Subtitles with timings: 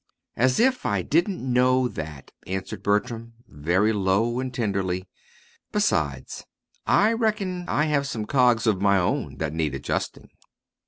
[0.35, 5.07] "As if I didn't know that," answered Bertram, very low and tenderly.
[5.71, 6.43] "Besides,
[6.87, 10.31] I reckon I have some cogs of my own that need adjusting!"